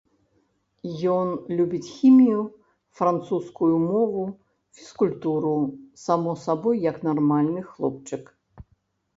Ён 1.15 1.27
любіць 1.57 1.89
хімію, 1.97 2.39
французскую 3.01 3.71
мову, 3.91 4.23
фізкультуру, 4.79 5.55
само 6.05 6.31
сабой, 6.45 6.83
як 6.89 6.97
нармальны 7.11 7.61
хлопчык. 7.71 8.23